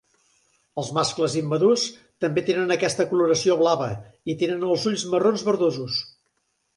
Els 0.83 0.87
mascles 0.97 1.33
immadurs 1.41 1.83
també 2.25 2.43
tenen 2.47 2.75
aquesta 2.75 3.05
coloració 3.11 3.57
blava 3.59 3.91
i 4.35 4.37
tenen 4.45 4.65
els 4.71 4.87
ulls 4.93 5.05
marrons 5.13 5.45
verdosos. 5.51 5.99